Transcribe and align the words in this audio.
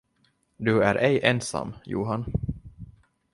Du 0.57 0.79
är 0.83 0.95
ej 0.95 1.19
ensam, 1.23 1.73
Johan. 1.83 2.25